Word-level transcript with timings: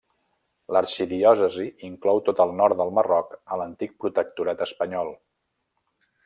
L'arxidiòcesi 0.75 1.65
inclou 1.89 2.21
tot 2.29 2.41
el 2.45 2.55
nord 2.61 2.79
del 2.79 2.95
Marroc 3.01 3.37
a 3.37 3.59
l'antic 3.63 3.95
protectorat 4.05 4.65
espanyol. 4.69 5.15